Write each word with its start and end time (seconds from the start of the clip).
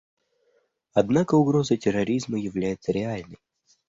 Однако 0.95 1.35
угроза 1.35 1.77
терроризма 1.77 2.39
является 2.39 2.91
реальной. 2.91 3.37